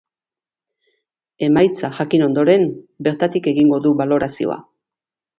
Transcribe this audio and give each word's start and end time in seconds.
Emaitza 1.47 1.91
jakin 1.97 2.23
ondoren, 2.27 2.65
bertatik 3.09 3.49
egingo 3.53 3.81
du 3.87 3.93
balorazioa. 4.01 4.57